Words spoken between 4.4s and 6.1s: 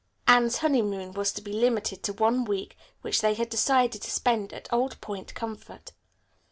at Old Point Comfort.